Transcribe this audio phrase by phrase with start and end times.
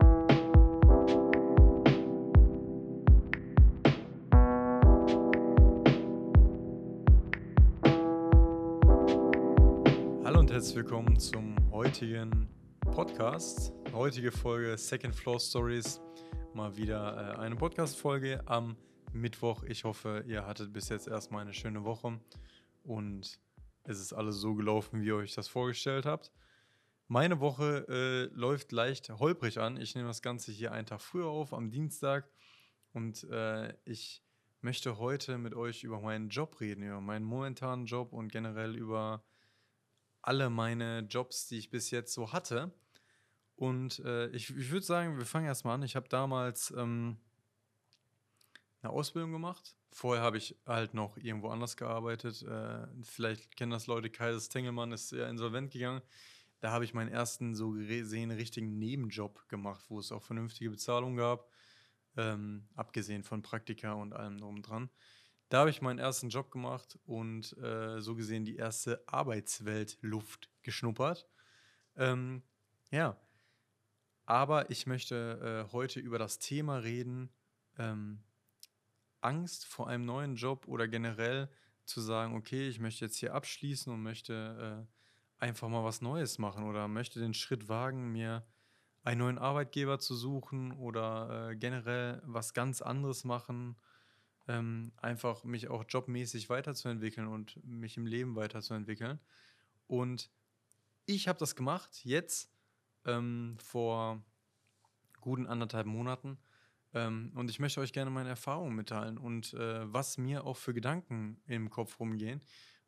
[0.00, 0.08] Hallo
[10.38, 12.48] und herzlich willkommen zum heutigen
[12.80, 13.74] Podcast.
[13.92, 16.00] Heutige Folge Second Floor Stories.
[16.54, 18.76] Mal wieder äh, eine Podcast-Folge am
[19.12, 19.62] Mittwoch.
[19.64, 22.18] Ich hoffe, ihr hattet bis jetzt erstmal eine schöne Woche
[22.84, 23.38] und
[23.84, 26.32] es ist alles so gelaufen, wie ihr euch das vorgestellt habt.
[27.12, 29.78] Meine Woche äh, läuft leicht holprig an.
[29.78, 32.26] Ich nehme das Ganze hier einen Tag früher auf, am Dienstag.
[32.94, 34.24] Und äh, ich
[34.62, 39.22] möchte heute mit euch über meinen Job reden, über meinen momentanen Job und generell über
[40.22, 42.72] alle meine Jobs, die ich bis jetzt so hatte.
[43.56, 45.82] Und äh, ich, ich würde sagen, wir fangen erstmal an.
[45.82, 47.18] Ich habe damals ähm,
[48.80, 49.76] eine Ausbildung gemacht.
[49.90, 52.40] Vorher habe ich halt noch irgendwo anders gearbeitet.
[52.40, 56.00] Äh, vielleicht kennen das Leute, Kaiser Tengelmann ist ja insolvent gegangen.
[56.62, 61.16] Da habe ich meinen ersten so gesehen richtigen Nebenjob gemacht, wo es auch vernünftige Bezahlung
[61.16, 61.50] gab.
[62.16, 64.88] Ähm, abgesehen von Praktika und allem drum dran.
[65.48, 71.26] Da habe ich meinen ersten Job gemacht und äh, so gesehen die erste Arbeitsweltluft geschnuppert.
[71.96, 72.44] Ähm,
[72.92, 73.20] ja,
[74.24, 77.30] aber ich möchte äh, heute über das Thema reden,
[77.76, 78.22] ähm,
[79.20, 81.50] Angst vor einem neuen Job oder generell
[81.86, 85.01] zu sagen, okay, ich möchte jetzt hier abschließen und möchte äh,
[85.42, 88.46] einfach mal was Neues machen oder möchte den Schritt wagen, mir
[89.02, 93.76] einen neuen Arbeitgeber zu suchen oder äh, generell was ganz anderes machen
[94.48, 99.20] ähm, einfach mich auch jobmäßig weiterzuentwickeln und mich im Leben weiterzuentwickeln.
[99.86, 100.30] Und
[101.06, 102.50] ich habe das gemacht jetzt
[103.04, 104.22] ähm, vor
[105.20, 106.38] guten anderthalb Monaten.
[106.94, 110.74] Ähm, und ich möchte euch gerne meine Erfahrungen mitteilen und äh, was mir auch für
[110.74, 112.42] Gedanken im Kopf rumgehen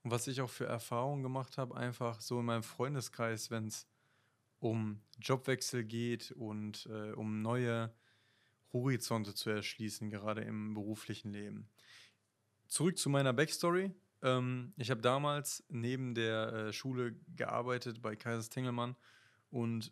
[0.04, 3.88] und was ich auch für Erfahrungen gemacht habe, einfach so in meinem Freundeskreis, wenn es
[4.58, 7.92] um Jobwechsel geht und äh, um neue
[8.72, 11.70] Horizonte zu erschließen, gerade im beruflichen Leben.
[12.66, 13.92] Zurück zu meiner Backstory.
[14.22, 18.96] Ähm, ich habe damals neben der äh, Schule gearbeitet bei Kaisers Tengelmann
[19.50, 19.90] und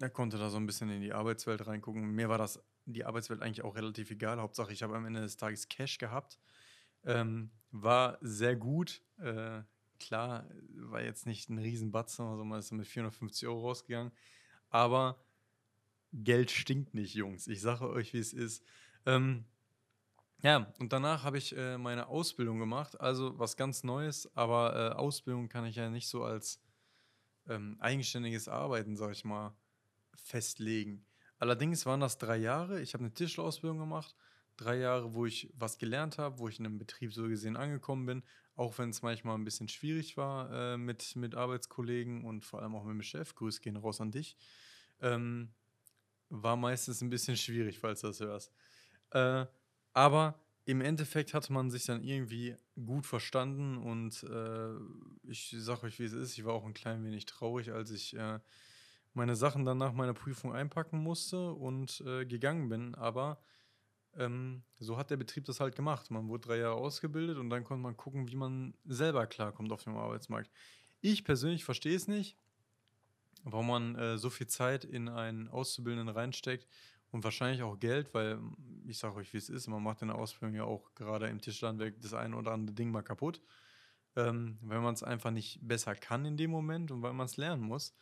[0.00, 2.10] er konnte da so ein bisschen in die Arbeitswelt reingucken.
[2.10, 4.40] Mir war das die Arbeitswelt eigentlich auch relativ egal.
[4.40, 6.40] Hauptsache, ich habe am Ende des Tages Cash gehabt.
[7.04, 9.02] Ähm, war sehr gut.
[9.18, 9.62] Äh,
[9.98, 14.12] klar, war jetzt nicht ein Riesenbatzen, also man ist mit 450 Euro rausgegangen.
[14.70, 15.18] Aber
[16.12, 17.48] Geld stinkt nicht, Jungs.
[17.48, 18.64] Ich sage euch, wie es ist.
[19.06, 19.44] Ähm,
[20.42, 24.94] ja, und danach habe ich äh, meine Ausbildung gemacht, also was ganz Neues, aber äh,
[24.94, 26.60] Ausbildung kann ich ja nicht so als
[27.48, 29.56] ähm, eigenständiges Arbeiten, sag ich mal,
[30.14, 31.04] festlegen.
[31.38, 32.80] Allerdings waren das drei Jahre.
[32.80, 34.14] Ich habe eine Tischlerausbildung gemacht,
[34.56, 38.06] drei Jahre, wo ich was gelernt habe, wo ich in einem Betrieb so gesehen angekommen
[38.06, 38.22] bin,
[38.56, 42.74] auch wenn es manchmal ein bisschen schwierig war äh, mit, mit Arbeitskollegen und vor allem
[42.74, 43.34] auch mit dem Chef.
[43.34, 44.36] Grüß gehen raus an dich.
[45.00, 45.52] Ähm,
[46.30, 48.52] war meistens ein bisschen schwierig, falls du das hörst.
[49.10, 49.46] Äh,
[49.92, 55.98] aber im Endeffekt hatte man sich dann irgendwie gut verstanden und äh, ich sage euch,
[55.98, 56.38] wie es ist.
[56.38, 58.38] Ich war auch ein klein wenig traurig, als ich äh,
[59.12, 62.94] meine Sachen dann nach meiner Prüfung einpacken musste und äh, gegangen bin.
[62.94, 63.38] Aber
[64.18, 66.10] ähm, so hat der Betrieb das halt gemacht.
[66.10, 69.84] Man wurde drei Jahre ausgebildet und dann konnte man gucken, wie man selber klarkommt auf
[69.84, 70.50] dem Arbeitsmarkt.
[71.00, 72.36] Ich persönlich verstehe es nicht
[73.44, 76.66] warum man äh, so viel Zeit in einen Auszubildenden reinsteckt
[77.10, 78.38] und wahrscheinlich auch Geld, weil
[78.86, 81.40] ich sage euch, wie es ist, man macht in der Ausbildung ja auch gerade im
[81.40, 83.40] Tischlandwerk das eine oder andere Ding mal kaputt,
[84.16, 87.36] ähm, wenn man es einfach nicht besser kann in dem Moment und weil man es
[87.36, 87.94] lernen muss.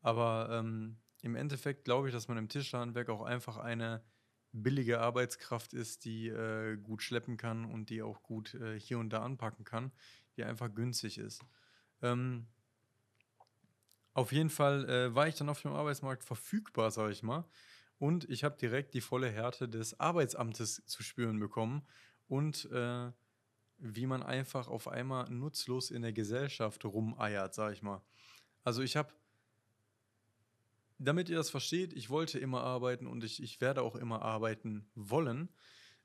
[0.00, 4.04] Aber ähm, im Endeffekt glaube ich, dass man im Tischlerhandwerk auch einfach eine
[4.54, 9.10] billige Arbeitskraft ist, die äh, gut schleppen kann und die auch gut äh, hier und
[9.10, 9.92] da anpacken kann,
[10.36, 11.44] die einfach günstig ist.
[12.02, 12.46] Ähm,
[14.12, 17.44] auf jeden Fall äh, war ich dann auf dem Arbeitsmarkt verfügbar, sage ich mal.
[17.98, 21.82] Und ich habe direkt die volle Härte des Arbeitsamtes zu spüren bekommen
[22.28, 23.10] und äh,
[23.78, 28.02] wie man einfach auf einmal nutzlos in der Gesellschaft rumeiert, sage ich mal.
[28.62, 29.12] Also ich habe,
[31.04, 34.88] damit ihr das versteht, ich wollte immer arbeiten und ich, ich werde auch immer arbeiten
[34.94, 35.48] wollen,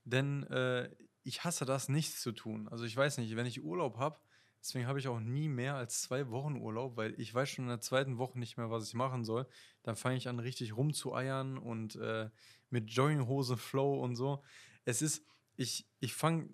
[0.03, 0.89] denn äh,
[1.24, 2.68] ich hasse das, nichts zu tun.
[2.69, 4.19] Also ich weiß nicht, wenn ich Urlaub habe,
[4.62, 7.69] Deswegen habe ich auch nie mehr als zwei Wochen Urlaub, weil ich weiß schon in
[7.69, 9.47] der zweiten Woche nicht mehr, was ich machen soll.
[9.83, 12.29] Dann fange ich an, richtig rumzueiern und äh,
[12.69, 14.44] mit Jogginghose Flow und so.
[14.83, 15.25] Es ist,
[15.56, 16.50] ich, ich fange,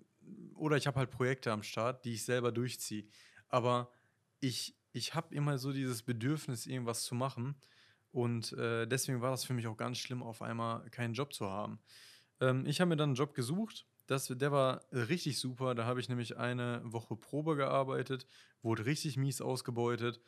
[0.53, 3.07] oder ich habe halt Projekte am Start, die ich selber durchziehe.
[3.47, 3.91] Aber
[4.39, 7.55] ich, ich habe immer so dieses Bedürfnis, irgendwas zu machen.
[8.15, 11.49] Und äh, deswegen war das für mich auch ganz schlimm, auf einmal keinen Job zu
[11.49, 11.79] haben.
[12.39, 15.73] Ähm, ich habe mir dann einen Job gesucht das, der war richtig super.
[15.75, 18.27] Da habe ich nämlich eine Woche Probe gearbeitet,
[18.61, 20.21] wurde richtig mies ausgebeutet.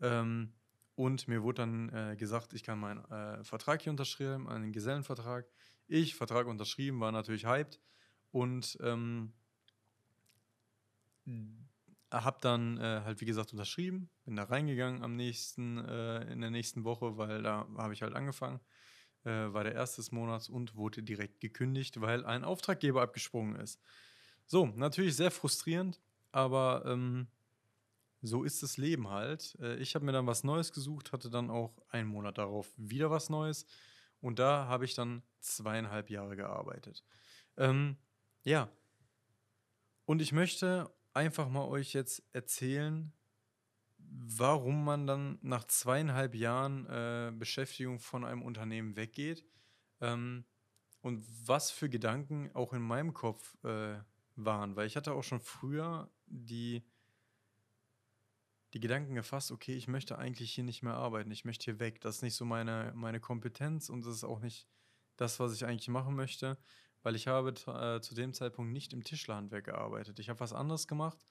[0.00, 0.52] Ähm,
[0.94, 5.46] Und mir wurde dann äh, gesagt, ich kann meinen äh, Vertrag hier unterschreiben, einen Gesellenvertrag.
[5.88, 7.80] Ich, Vertrag unterschrieben, war natürlich hyped
[8.30, 9.32] und ähm,
[12.22, 16.50] habe dann äh, halt, wie gesagt, unterschrieben, bin da reingegangen am nächsten, äh, in der
[16.50, 18.60] nächsten Woche, weil da habe ich halt angefangen,
[19.24, 23.80] äh, war der erste des Monats und wurde direkt gekündigt, weil ein Auftraggeber abgesprungen ist.
[24.46, 26.00] So, natürlich sehr frustrierend,
[26.30, 27.26] aber ähm,
[28.22, 29.56] so ist das Leben halt.
[29.60, 33.10] Äh, ich habe mir dann was Neues gesucht, hatte dann auch einen Monat darauf wieder
[33.10, 33.66] was Neues
[34.20, 37.04] und da habe ich dann zweieinhalb Jahre gearbeitet.
[37.56, 37.96] Ähm,
[38.44, 38.68] ja,
[40.06, 43.12] und ich möchte einfach mal euch jetzt erzählen,
[43.98, 49.44] warum man dann nach zweieinhalb Jahren äh, Beschäftigung von einem Unternehmen weggeht
[50.00, 50.44] ähm,
[51.00, 53.98] und was für Gedanken auch in meinem Kopf äh,
[54.36, 54.76] waren.
[54.76, 56.84] Weil ich hatte auch schon früher die
[58.74, 62.00] die Gedanken gefasst, okay, ich möchte eigentlich hier nicht mehr arbeiten, ich möchte hier weg.
[62.00, 64.66] Das ist nicht so meine, meine Kompetenz und das ist auch nicht
[65.16, 66.58] das, was ich eigentlich machen möchte,
[67.04, 70.18] weil ich habe äh, zu dem Zeitpunkt nicht im Tischlerhandwerk gearbeitet.
[70.18, 71.24] Ich habe was anderes gemacht,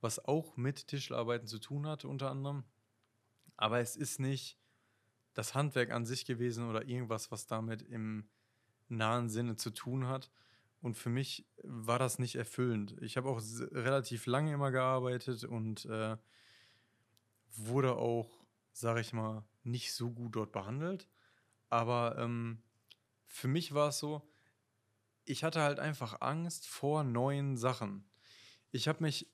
[0.00, 2.64] was auch mit Tischlerarbeiten zu tun hat, unter anderem.
[3.56, 4.58] Aber es ist nicht
[5.34, 8.28] das Handwerk an sich gewesen oder irgendwas, was damit im
[8.88, 10.30] nahen Sinne zu tun hat.
[10.80, 12.96] Und für mich war das nicht erfüllend.
[13.02, 16.16] Ich habe auch relativ lange immer gearbeitet und äh,
[17.54, 18.30] wurde auch,
[18.72, 21.06] sage ich mal, nicht so gut dort behandelt.
[21.68, 22.62] Aber ähm,
[23.26, 24.22] für mich war es so,
[25.28, 28.08] ich hatte halt einfach Angst vor neuen Sachen.
[28.70, 29.30] Ich habe mich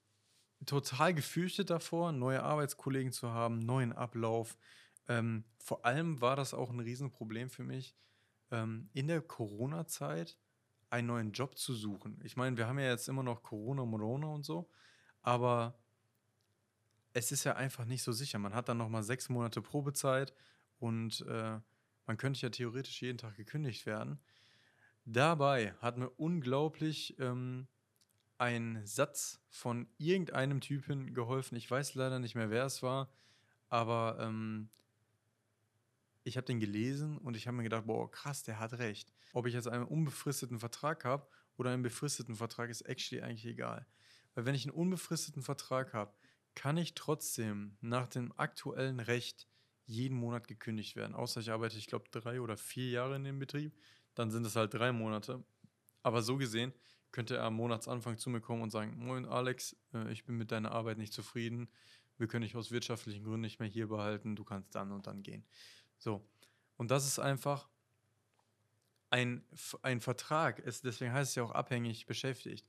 [0.67, 4.56] total gefürchtet davor, neue Arbeitskollegen zu haben, neuen Ablauf.
[5.08, 7.96] Ähm, vor allem war das auch ein Riesenproblem für mich,
[8.50, 10.38] ähm, in der Corona-Zeit
[10.91, 12.20] einen neuen Job zu suchen.
[12.25, 14.70] Ich meine, wir haben ja jetzt immer noch Corona, Morona und so,
[15.23, 15.79] aber
[17.12, 18.38] es ist ja einfach nicht so sicher.
[18.38, 20.35] Man hat dann noch mal sechs Monate Probezeit
[20.79, 21.58] und äh,
[22.06, 24.20] man könnte ja theoretisch jeden Tag gekündigt werden.
[25.05, 27.67] Dabei hat mir unglaublich ähm,
[28.39, 31.56] ein Satz von irgendeinem Typen geholfen.
[31.56, 33.11] Ich weiß leider nicht mehr, wer es war,
[33.69, 34.71] aber ähm,
[36.25, 39.12] ich habe den gelesen und ich habe mir gedacht, boah, krass, der hat recht.
[39.35, 43.87] Ob ich jetzt einen unbefristeten Vertrag habe oder einen befristeten Vertrag, ist actually eigentlich egal.
[44.35, 46.15] Weil wenn ich einen unbefristeten Vertrag habe,
[46.55, 49.47] kann ich trotzdem nach dem aktuellen Recht
[49.87, 51.15] jeden Monat gekündigt werden.
[51.15, 53.77] Außer ich arbeite, ich glaube, drei oder vier Jahre in dem Betrieb.
[54.15, 55.43] Dann sind es halt drei Monate.
[56.03, 56.73] Aber so gesehen
[57.11, 60.51] könnte er am Monatsanfang zu mir kommen und sagen, moin Alex, äh, ich bin mit
[60.51, 61.69] deiner Arbeit nicht zufrieden.
[62.19, 64.37] Wir können dich aus wirtschaftlichen Gründen nicht mehr hier behalten.
[64.37, 65.45] Du kannst dann und dann gehen.
[65.99, 66.27] So.
[66.77, 67.69] Und das ist einfach
[69.11, 69.45] ein,
[69.83, 70.61] ein Vertrag.
[70.67, 72.67] Es, deswegen heißt es ja auch abhängig beschäftigt.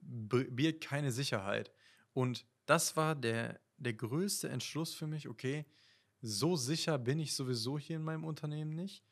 [0.00, 1.70] Birgt keine Sicherheit.
[2.14, 5.66] Und das war der, der größte Entschluss für mich, okay,
[6.22, 9.04] so sicher bin ich sowieso hier in meinem Unternehmen nicht.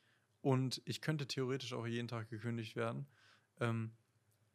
[0.43, 3.07] Und ich könnte theoretisch auch jeden Tag gekündigt werden.
[3.61, 3.93] Ähm,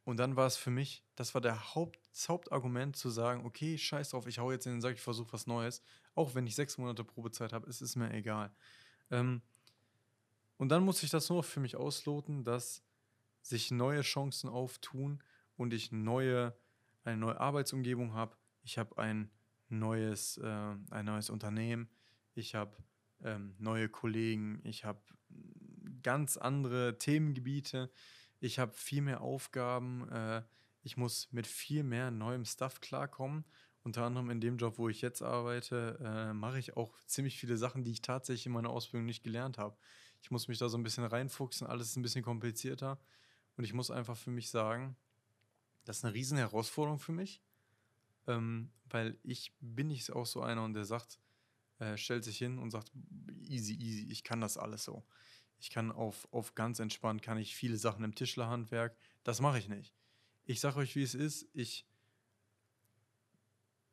[0.04, 3.78] und dann war es für mich, das war der Haupt, das Hauptargument zu sagen, okay,
[3.78, 5.82] scheiß drauf, ich hau jetzt in den Sack, ich versuche was Neues.
[6.14, 8.52] Auch wenn ich sechs Monate Probezeit habe, es ist mir egal.
[9.10, 9.40] Ähm,
[10.58, 12.82] und dann muss ich das nur für mich ausloten, dass
[13.40, 15.22] sich neue Chancen auftun
[15.56, 16.54] und ich neue,
[17.02, 19.30] eine neue Arbeitsumgebung habe, ich habe ein
[19.70, 21.88] neues, äh, ein neues Unternehmen,
[22.34, 22.76] ich habe
[23.22, 25.00] ähm, neue Kollegen, ich habe
[26.02, 27.90] ganz andere Themengebiete,
[28.40, 30.42] ich habe viel mehr Aufgaben, äh,
[30.82, 33.44] ich muss mit viel mehr neuem Stuff klarkommen.
[33.82, 37.56] Unter anderem in dem Job, wo ich jetzt arbeite, äh, mache ich auch ziemlich viele
[37.56, 39.76] Sachen, die ich tatsächlich in meiner Ausbildung nicht gelernt habe.
[40.20, 42.98] Ich muss mich da so ein bisschen reinfuchsen, alles ist ein bisschen komplizierter.
[43.56, 44.96] Und ich muss einfach für mich sagen,
[45.84, 47.42] das ist eine riesen Herausforderung für mich
[48.28, 51.18] ähm, weil ich bin nicht auch so einer und der sagt,
[51.78, 52.92] äh, stellt sich hin und sagt,
[53.40, 55.04] easy, easy, ich kann das alles so.
[55.58, 59.68] Ich kann auf, auf ganz entspannt, kann ich viele Sachen im Tischlerhandwerk, das mache ich
[59.68, 59.94] nicht.
[60.44, 61.84] Ich sage euch, wie es ist, ich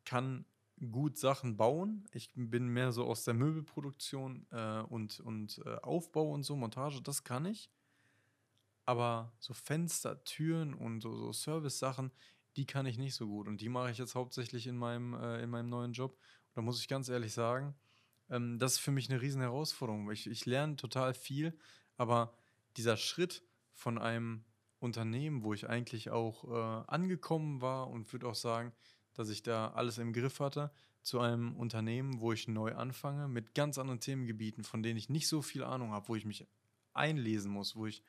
[0.04, 0.46] kann
[0.90, 2.06] gut Sachen bauen.
[2.12, 7.02] Ich bin mehr so aus der Möbelproduktion äh, und, und äh, Aufbau und so, Montage,
[7.02, 7.70] das kann ich.
[8.84, 12.12] Aber so Fenster, Türen und so, so Service-Sachen,
[12.56, 13.48] die kann ich nicht so gut.
[13.48, 16.12] Und die mache ich jetzt hauptsächlich in meinem, äh, in meinem neuen Job.
[16.12, 17.74] Und da muss ich ganz ehrlich sagen,
[18.30, 20.10] ähm, das ist für mich eine riesen Herausforderung.
[20.10, 21.56] Ich, ich lerne total viel,
[21.96, 22.34] aber
[22.76, 23.42] dieser Schritt
[23.72, 24.44] von einem
[24.78, 28.72] Unternehmen, wo ich eigentlich auch äh, angekommen war und würde auch sagen,
[29.14, 30.70] dass ich da alles im Griff hatte,
[31.02, 35.28] zu einem Unternehmen, wo ich neu anfange, mit ganz anderen Themengebieten, von denen ich nicht
[35.28, 36.46] so viel Ahnung habe, wo ich mich
[36.92, 38.02] einlesen muss, wo ich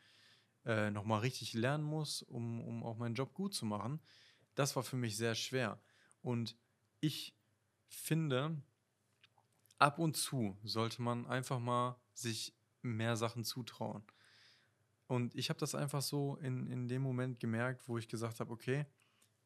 [0.65, 4.01] äh, nochmal richtig lernen muss, um, um auch meinen Job gut zu machen
[4.57, 5.79] das war für mich sehr schwer.
[6.21, 6.57] Und
[6.99, 7.35] ich
[7.87, 8.61] finde,
[9.77, 14.03] ab und zu sollte man einfach mal sich mehr Sachen zutrauen.
[15.07, 18.51] Und ich habe das einfach so in, in dem Moment gemerkt, wo ich gesagt habe,
[18.51, 18.85] okay,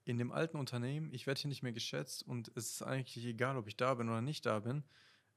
[0.06, 3.58] in dem alten Unternehmen, ich werde hier nicht mehr geschätzt und es ist eigentlich egal,
[3.58, 4.84] ob ich da bin oder nicht da bin.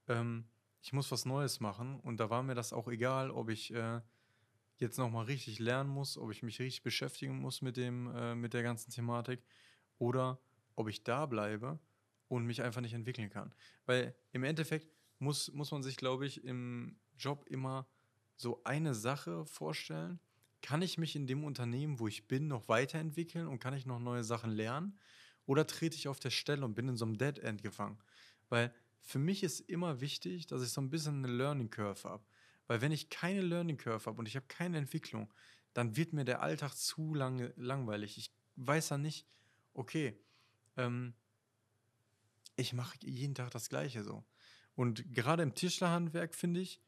[0.07, 0.45] Ähm,
[0.81, 4.01] ich muss was Neues machen und da war mir das auch egal, ob ich äh,
[4.77, 8.53] jetzt nochmal richtig lernen muss, ob ich mich richtig beschäftigen muss mit, dem, äh, mit
[8.53, 9.43] der ganzen Thematik
[9.99, 10.39] oder
[10.75, 11.79] ob ich da bleibe
[12.27, 13.53] und mich einfach nicht entwickeln kann.
[13.85, 14.87] Weil im Endeffekt
[15.19, 17.87] muss, muss man sich, glaube ich, im Job immer
[18.35, 20.19] so eine Sache vorstellen.
[20.61, 23.99] Kann ich mich in dem Unternehmen, wo ich bin, noch weiterentwickeln und kann ich noch
[23.99, 24.97] neue Sachen lernen?
[25.45, 27.99] Oder trete ich auf der Stelle und bin in so einem Dead End gefangen?
[28.49, 32.25] Weil für mich ist immer wichtig, dass ich so ein bisschen eine Learning Curve habe.
[32.67, 35.31] Weil wenn ich keine Learning Curve habe und ich habe keine Entwicklung,
[35.73, 38.17] dann wird mir der Alltag zu lange langweilig.
[38.17, 39.27] Ich weiß dann nicht,
[39.73, 40.17] okay,
[40.77, 41.13] ähm,
[42.55, 44.23] ich mache jeden Tag das Gleiche so.
[44.75, 46.81] Und gerade im Tischlerhandwerk, finde ich,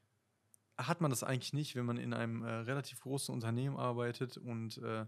[0.78, 4.78] hat man das eigentlich nicht, wenn man in einem äh, relativ großen Unternehmen arbeitet und
[4.78, 5.06] äh,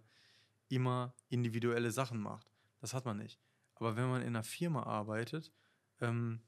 [0.70, 2.52] immer individuelle Sachen macht.
[2.80, 3.40] Das hat man nicht.
[3.76, 5.52] Aber wenn man in einer Firma arbeitet,
[6.02, 6.42] ähm,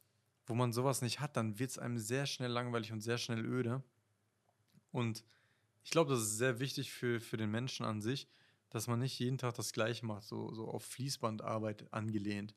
[0.46, 3.46] wo man sowas nicht hat, dann wird es einem sehr schnell langweilig und sehr schnell
[3.46, 3.84] öde.
[4.92, 5.24] Und
[5.84, 8.28] ich glaube, das ist sehr wichtig für, für den Menschen an sich,
[8.70, 12.56] dass man nicht jeden Tag das Gleiche macht, so, so auf Fließbandarbeit angelehnt.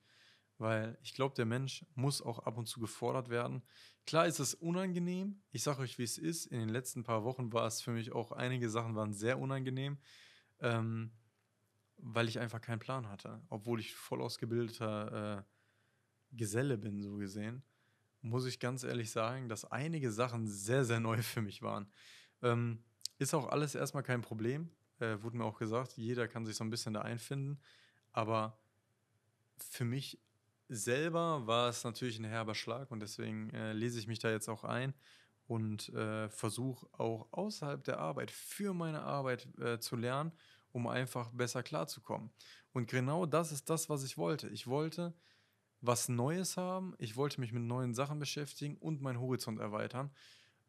[0.58, 3.62] Weil ich glaube, der Mensch muss auch ab und zu gefordert werden.
[4.06, 5.42] Klar ist es unangenehm.
[5.50, 6.46] Ich sage euch, wie es ist.
[6.46, 9.98] In den letzten paar Wochen war es für mich auch, einige Sachen waren sehr unangenehm,
[10.60, 11.10] ähm,
[11.96, 13.42] weil ich einfach keinen Plan hatte.
[13.48, 17.62] Obwohl ich voll ausgebildeter äh, Geselle bin, so gesehen,
[18.20, 21.90] muss ich ganz ehrlich sagen, dass einige Sachen sehr, sehr neu für mich waren.
[22.42, 22.82] Ähm,
[23.18, 24.70] ist auch alles erstmal kein Problem.
[24.98, 27.60] Äh, wurde mir auch gesagt, jeder kann sich so ein bisschen da einfinden.
[28.12, 28.58] Aber
[29.58, 30.20] für mich
[30.68, 34.48] selber war es natürlich ein herber Schlag und deswegen äh, lese ich mich da jetzt
[34.48, 34.94] auch ein
[35.46, 40.32] und äh, versuche auch außerhalb der Arbeit für meine Arbeit äh, zu lernen,
[40.72, 42.30] um einfach besser klarzukommen.
[42.72, 44.48] Und genau das ist das, was ich wollte.
[44.48, 45.14] Ich wollte
[45.80, 50.10] was Neues haben, ich wollte mich mit neuen Sachen beschäftigen und meinen Horizont erweitern.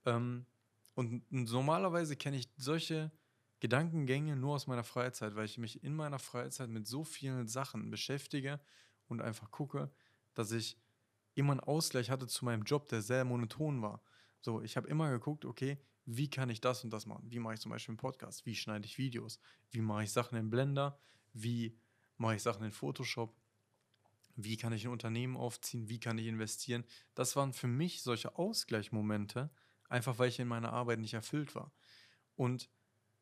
[0.05, 0.45] Ähm,
[0.93, 3.11] und normalerweise kenne ich solche
[3.61, 7.89] Gedankengänge nur aus meiner Freizeit, weil ich mich in meiner Freizeit mit so vielen Sachen
[7.89, 8.59] beschäftige
[9.07, 9.91] und einfach gucke,
[10.33, 10.77] dass ich
[11.33, 14.01] immer einen Ausgleich hatte zu meinem Job, der sehr monoton war.
[14.41, 17.25] So, ich habe immer geguckt, okay, wie kann ich das und das machen?
[17.29, 18.45] Wie mache ich zum Beispiel einen Podcast?
[18.45, 19.39] Wie schneide ich Videos?
[19.71, 20.99] Wie mache ich Sachen in Blender?
[21.33, 21.77] Wie
[22.17, 23.35] mache ich Sachen in Photoshop?
[24.35, 25.89] Wie kann ich ein Unternehmen aufziehen?
[25.89, 26.83] Wie kann ich investieren?
[27.15, 29.49] Das waren für mich solche Ausgleichmomente,
[29.89, 31.71] einfach weil ich in meiner Arbeit nicht erfüllt war.
[32.35, 32.69] Und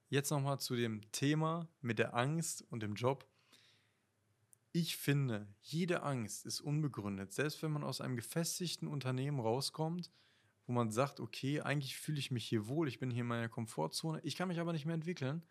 [0.10, 3.28] jetzt nochmal zu dem Thema mit der Angst und dem Job.
[4.76, 7.32] Ich finde, jede Angst ist unbegründet.
[7.32, 10.12] Selbst wenn man aus einem gefestigten Unternehmen rauskommt,
[10.66, 13.50] wo man sagt, okay, eigentlich fühle ich mich hier wohl, ich bin hier in meiner
[13.50, 15.44] Komfortzone, ich kann mich aber nicht mehr entwickeln,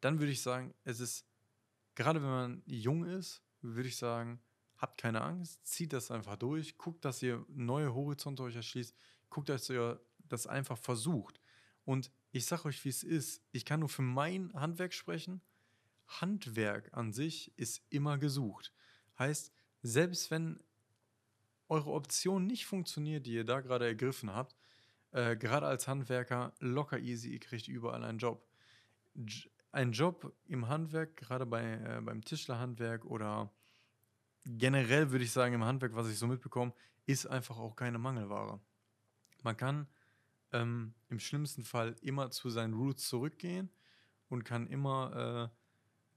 [0.00, 1.28] dann würde ich sagen, es ist,
[1.94, 4.40] gerade wenn man jung ist, würde ich sagen,
[4.78, 8.96] habt keine Angst, zieht das einfach durch, guckt, dass ihr neue Horizonte euch erschließt,
[9.30, 11.40] guckt, dass ihr das einfach versucht.
[11.84, 13.44] Und ich sage euch, wie es ist.
[13.52, 15.40] Ich kann nur für mein Handwerk sprechen
[16.08, 18.72] Handwerk an sich ist immer gesucht.
[19.18, 20.60] Heißt, selbst wenn
[21.68, 24.56] eure Option nicht funktioniert, die ihr da gerade ergriffen habt,
[25.12, 28.46] äh, gerade als Handwerker locker easy, ihr kriegt überall einen Job.
[29.14, 33.52] J ein Job im Handwerk, gerade bei, äh, beim Tischlerhandwerk oder
[34.46, 36.72] generell würde ich sagen im Handwerk, was ich so mitbekomme,
[37.04, 38.60] ist einfach auch keine Mangelware.
[39.42, 39.86] Man kann
[40.52, 43.70] ähm, im schlimmsten Fall immer zu seinen Roots zurückgehen
[44.28, 45.67] und kann immer äh,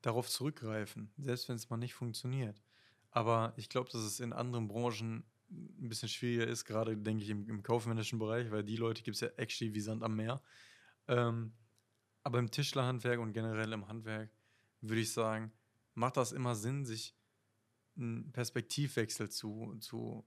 [0.01, 2.61] darauf zurückgreifen, selbst wenn es mal nicht funktioniert.
[3.11, 7.29] Aber ich glaube, dass es in anderen Branchen ein bisschen schwieriger ist, gerade denke ich
[7.29, 10.41] im, im kaufmännischen Bereich, weil die Leute gibt es ja actually wie Sand am Meer.
[11.07, 11.53] Ähm,
[12.23, 14.29] aber im Tischlerhandwerk und generell im Handwerk
[14.79, 15.51] würde ich sagen,
[15.93, 17.15] macht das immer Sinn, sich
[17.97, 20.25] einen Perspektivwechsel zu, zu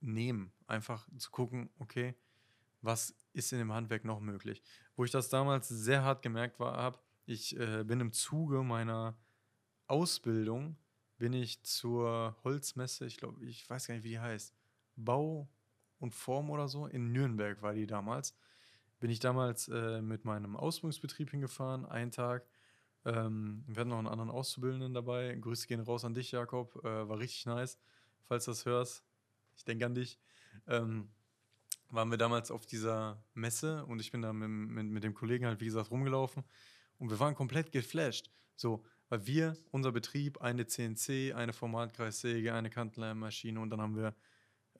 [0.00, 0.52] nehmen.
[0.66, 2.14] Einfach zu gucken, okay,
[2.82, 4.62] was ist in dem Handwerk noch möglich?
[4.96, 9.16] Wo ich das damals sehr hart gemerkt habe, ich äh, bin im Zuge meiner
[9.86, 10.76] Ausbildung,
[11.18, 14.54] bin ich zur Holzmesse, ich glaube, ich weiß gar nicht, wie die heißt,
[14.96, 15.48] Bau
[15.98, 18.34] und Form oder so, in Nürnberg war die damals.
[19.00, 22.46] Bin ich damals äh, mit meinem Ausbildungsbetrieb hingefahren, einen Tag.
[23.04, 25.34] Ähm, wir hatten noch einen anderen Auszubildenden dabei.
[25.34, 26.76] Grüße gehen raus an dich, Jakob.
[26.84, 27.78] Äh, war richtig nice,
[28.22, 29.04] falls du das hörst.
[29.56, 30.18] Ich denke an dich.
[30.66, 31.10] Ähm,
[31.90, 35.46] waren wir damals auf dieser Messe und ich bin da mit, mit, mit dem Kollegen
[35.46, 36.44] halt, wie gesagt, rumgelaufen.
[37.02, 38.30] Und wir waren komplett geflasht.
[38.54, 44.14] So, weil wir, unser Betrieb, eine CNC, eine Formatkreissäge, eine Kantenleimmaschine und dann haben wir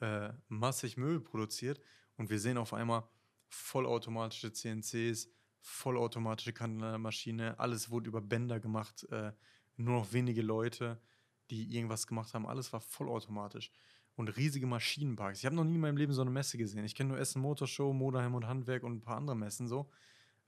[0.01, 1.81] äh, massig Müll produziert
[2.17, 3.03] und wir sehen auf einmal
[3.49, 5.31] vollautomatische CNCs,
[5.63, 9.33] vollautomatische Kanalmaschine, alles wurde über Bänder gemacht, äh,
[9.75, 11.03] nur noch wenige Leute,
[11.51, 13.73] die irgendwas gemacht haben, alles war vollautomatisch
[14.15, 15.41] und riesige Maschinenparks.
[15.41, 16.85] Ich habe noch nie in meinem Leben so eine Messe gesehen.
[16.85, 19.91] Ich kenne nur Essen Motorshow, Moderheim und Handwerk und ein paar andere Messen so.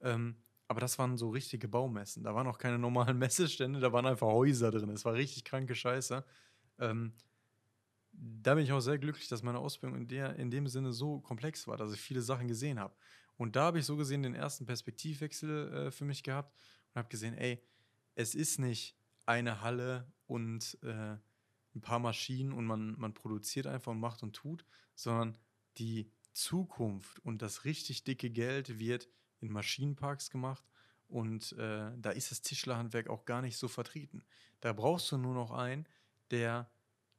[0.00, 0.37] Ähm,
[0.75, 2.25] aber das waren so richtige Baumessen.
[2.25, 4.90] Da waren auch keine normalen Messestände, da waren einfach Häuser drin.
[4.90, 6.25] Es war richtig kranke Scheiße.
[6.81, 7.12] Ähm,
[8.11, 11.21] da bin ich auch sehr glücklich, dass meine Ausbildung in, der, in dem Sinne so
[11.21, 12.93] komplex war, dass ich viele Sachen gesehen habe.
[13.37, 16.52] Und da habe ich so gesehen den ersten Perspektivwechsel äh, für mich gehabt
[16.88, 17.62] und habe gesehen, ey,
[18.16, 21.16] es ist nicht eine Halle und äh,
[21.76, 24.64] ein paar Maschinen und man, man produziert einfach und macht und tut,
[24.97, 25.38] sondern
[25.78, 29.09] die Zukunft und das richtig dicke Geld wird
[29.45, 30.65] in Maschinenparks gemacht
[31.09, 34.25] und äh, da ist das Tischlerhandwerk auch gar nicht so vertreten.
[34.61, 35.87] Da brauchst du nur noch einen,
[36.31, 36.71] der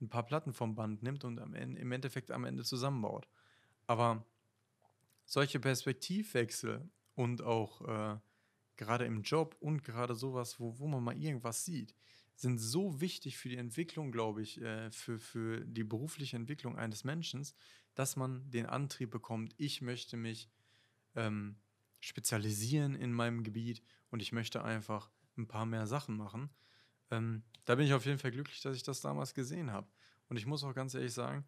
[0.01, 3.27] ein paar Platten vom Band nimmt und am im Endeffekt am Ende zusammenbaut.
[3.88, 4.25] Aber
[5.25, 8.20] solche Perspektivwechsel und auch äh,
[8.75, 11.96] gerade im Job und gerade sowas, wo, wo man mal irgendwas sieht,
[12.36, 17.03] sind so wichtig für die Entwicklung, glaube ich, äh, für, für die berufliche Entwicklung eines
[17.03, 17.48] Menschen,
[17.94, 20.50] dass man den Antrieb bekommt, ich möchte mich
[21.15, 21.55] ähm,
[22.05, 23.81] spezialisieren in meinem Gebiet
[24.12, 26.50] und ich möchte einfach ein paar mehr Sachen machen.
[27.12, 29.88] Ähm, da bin ich auf jeden Fall glücklich, dass ich das damals gesehen habe.
[30.29, 31.45] Und ich muss auch ganz ehrlich sagen,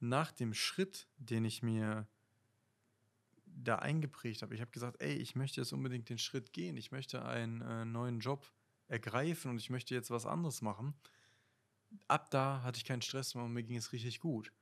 [0.00, 2.06] nach dem Schritt, den ich mir
[3.44, 6.92] da eingeprägt habe, ich habe gesagt, ey, ich möchte jetzt unbedingt den Schritt gehen, ich
[6.92, 8.52] möchte einen äh, neuen Job
[8.86, 10.94] ergreifen und ich möchte jetzt was anderes machen.
[12.06, 14.52] Ab da hatte ich keinen Stress mehr und mir ging es richtig gut.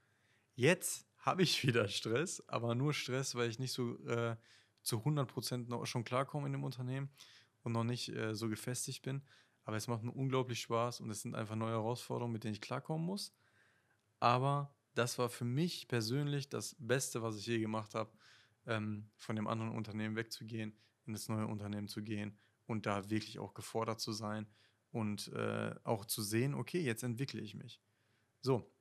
[0.55, 4.37] Jetzt habe ich wieder Stress, aber nur Stress, weil ich nicht so äh,
[4.87, 7.11] zu 100% noch schon klarkomme in dem Unternehmen
[7.63, 9.23] und noch nicht äh, so gefestigt bin.
[9.65, 12.61] Aber es macht mir unglaublich Spaß und es sind einfach neue Herausforderungen, mit denen ich
[12.61, 13.35] klarkommen muss.
[14.21, 18.13] Aber das war für mich persönlich das Beste, was ich je gemacht habe,
[18.67, 23.41] ähm, von dem anderen Unternehmen wegzugehen, in das neue Unternehmen zu gehen und da wirklich
[23.41, 24.47] auch gefordert zu sein
[24.93, 27.81] und äh, auch zu sehen, okay, jetzt entwickle ich mich.
[28.41, 28.73] So,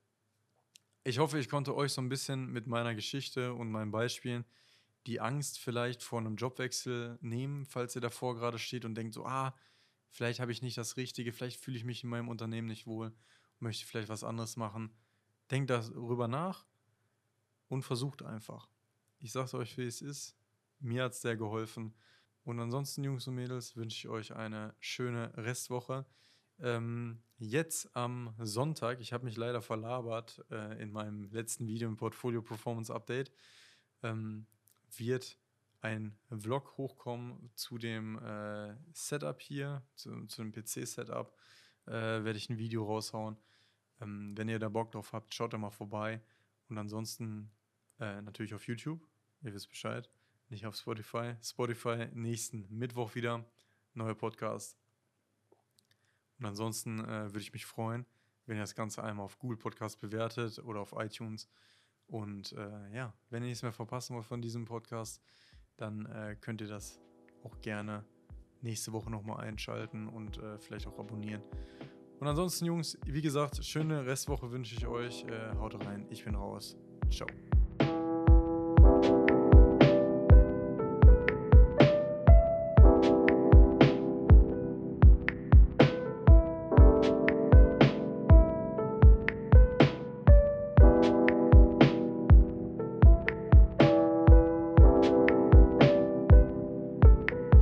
[1.03, 4.45] ich hoffe, ich konnte euch so ein bisschen mit meiner Geschichte und meinen Beispielen
[5.07, 9.25] die Angst vielleicht vor einem Jobwechsel nehmen, falls ihr davor gerade steht und denkt so,
[9.25, 9.55] ah,
[10.09, 13.13] vielleicht habe ich nicht das Richtige, vielleicht fühle ich mich in meinem Unternehmen nicht wohl
[13.59, 14.91] möchte vielleicht was anderes machen.
[15.51, 16.65] Denkt darüber nach
[17.67, 18.69] und versucht einfach.
[19.19, 20.35] Ich sage es euch, wie es ist.
[20.79, 21.93] Mir hat es sehr geholfen.
[22.43, 26.05] Und ansonsten, Jungs und Mädels, wünsche ich euch eine schöne Restwoche.
[26.59, 31.97] Ähm, jetzt am Sonntag, ich habe mich leider verlabert äh, in meinem letzten Video im
[31.97, 33.31] Portfolio Performance Update,
[34.03, 34.45] ähm,
[34.99, 35.37] wird
[35.81, 41.35] ein Vlog hochkommen zu dem äh, Setup hier, zu, zu dem PC-Setup.
[41.85, 43.37] Äh, werde ich ein Video raushauen.
[44.01, 46.21] Ähm, wenn ihr da Bock drauf habt, schaut da mal vorbei.
[46.69, 47.51] Und ansonsten
[47.99, 49.07] äh, natürlich auf YouTube.
[49.41, 50.09] Ihr wisst Bescheid.
[50.49, 51.35] Nicht auf Spotify.
[51.43, 53.45] Spotify nächsten Mittwoch wieder.
[53.93, 54.77] Neuer Podcast.
[56.39, 58.05] Und ansonsten äh, würde ich mich freuen,
[58.45, 61.47] wenn ihr das Ganze einmal auf Google Podcast bewertet oder auf iTunes.
[62.07, 65.21] Und äh, ja, wenn ihr nichts mehr verpassen wollt von diesem Podcast,
[65.77, 66.99] dann äh, könnt ihr das
[67.43, 68.05] auch gerne
[68.61, 71.41] nächste Woche nochmal einschalten und äh, vielleicht auch abonnieren.
[72.19, 75.23] Und ansonsten, Jungs, wie gesagt, schöne Restwoche wünsche ich euch.
[75.25, 76.77] Äh, haut rein, ich bin raus.
[77.11, 77.27] Ciao.